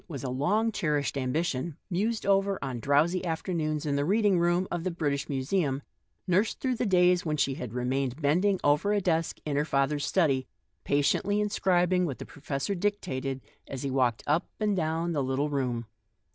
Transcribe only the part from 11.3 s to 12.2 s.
inscribing what